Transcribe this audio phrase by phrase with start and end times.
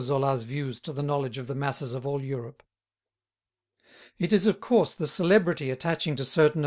[0.01, 2.63] Zola's views to the knowledge of the masses of all Europe.
[4.17, 6.59] It is, of course, the celebrity attaching to certain of M.